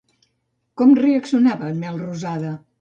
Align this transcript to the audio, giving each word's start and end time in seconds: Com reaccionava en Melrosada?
Com 0.83 0.95
reaccionava 1.01 1.71
en 1.71 1.81
Melrosada? 1.87 2.59